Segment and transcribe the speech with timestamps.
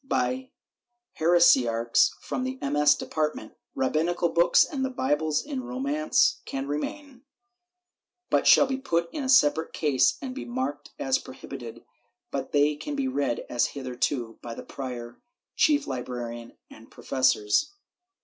[0.03, 0.49] by
[1.19, 2.95] heresiarchs from the MS.
[2.95, 3.53] department.
[3.75, 7.21] Rabbinical books and Bibles in Romance can remain,
[8.31, 11.85] but shall be put in a separate case and be marked as prohibited,
[12.31, 15.21] but they can be read as hitherto, by the prior,
[15.55, 17.75] chief librarian and professors.